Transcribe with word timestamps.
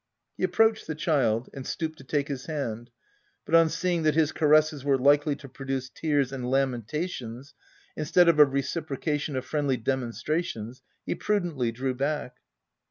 He 0.35 0.43
ap 0.43 0.49
proached 0.49 0.87
the 0.87 0.95
child 0.95 1.47
and 1.53 1.63
stooped 1.63 1.99
to 1.99 2.03
take 2.03 2.27
his 2.27 2.47
hand; 2.47 2.89
but, 3.45 3.53
on 3.53 3.69
seeing 3.69 4.01
that 4.01 4.15
his 4.15 4.31
caresses 4.31 4.83
were 4.83 4.97
likely 4.97 5.35
to 5.35 5.47
produce 5.47 5.91
tears 5.91 6.31
and 6.31 6.49
lamentations 6.49 7.53
instead 7.95 8.27
of 8.27 8.39
a 8.39 8.45
reciprocation 8.45 9.35
of 9.35 9.45
friendly 9.45 9.77
demonstrations, 9.77 10.81
he 11.05 11.13
pru 11.13 11.41
dently 11.41 11.71
drew 11.71 11.93
back. 11.93 12.37